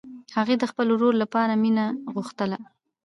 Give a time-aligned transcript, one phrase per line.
[0.35, 2.57] هغې د خپل ورور لپاره مینه غوښتله